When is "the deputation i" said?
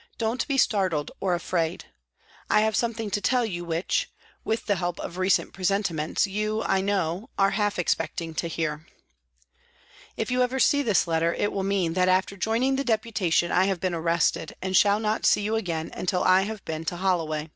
12.76-13.66